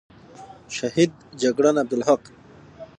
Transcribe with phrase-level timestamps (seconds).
[0.77, 2.21] شهید جگړن عبدالحق،